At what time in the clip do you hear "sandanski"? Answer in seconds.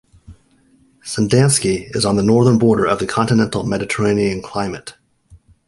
1.05-1.95